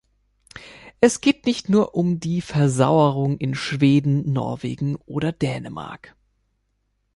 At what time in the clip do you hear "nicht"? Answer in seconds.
1.45-1.69